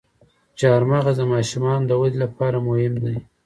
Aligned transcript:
چارمغز 0.59 1.17
د 1.19 1.21
ماشومانو 1.33 1.87
د 1.87 1.91
ودې 2.01 2.17
لپاره 2.23 2.57
مهم 2.67 2.93
دی. 3.03 3.15